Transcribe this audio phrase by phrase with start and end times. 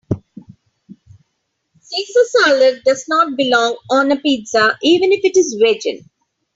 [1.79, 6.09] Caesar salad does not belong on a pizza even if it is vegan.